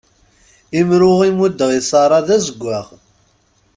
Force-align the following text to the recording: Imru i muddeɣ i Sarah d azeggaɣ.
Imru 0.79 1.13
i 1.29 1.31
muddeɣ 1.37 1.71
i 1.79 1.81
Sarah 1.89 2.21
d 2.27 2.29
azeggaɣ. 2.35 2.85